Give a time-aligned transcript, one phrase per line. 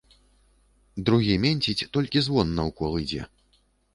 [1.09, 3.29] Другі менціць, толькі звон наўкол ідзе.